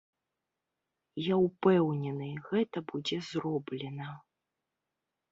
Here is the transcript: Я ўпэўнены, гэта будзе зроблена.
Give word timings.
Я 1.23 1.35
ўпэўнены, 1.47 2.29
гэта 2.47 2.77
будзе 2.93 3.19
зроблена. 3.27 4.09